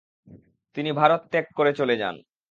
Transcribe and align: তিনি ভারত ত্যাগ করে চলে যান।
তিনি 0.75 0.89
ভারত 0.91 1.21
ত্যাগ 1.31 1.45
করে 1.55 1.71
চলে 1.73 1.95
যান। 1.97 2.15